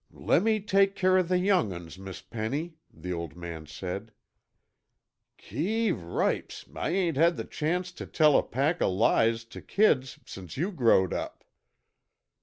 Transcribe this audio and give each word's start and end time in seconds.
"Lemme 0.11 0.59
take 0.63 0.95
care 0.95 1.19
o' 1.19 1.21
the 1.21 1.37
young 1.37 1.71
'uns, 1.71 1.99
Miss 1.99 2.23
Penny," 2.23 2.73
the 2.91 3.13
old 3.13 3.35
man 3.35 3.67
said. 3.67 4.11
"Keeee 5.37 5.91
ripes, 5.91 6.65
I 6.75 6.89
ain't 6.89 7.17
had 7.17 7.37
the 7.37 7.43
chance 7.45 7.91
tuh 7.91 8.07
tell 8.07 8.35
a 8.35 8.41
pack 8.41 8.81
of 8.81 8.93
lies 8.93 9.45
tuh 9.45 9.61
kids 9.61 10.17
since 10.25 10.57
you 10.57 10.71
growed 10.71 11.13
up." 11.13 11.43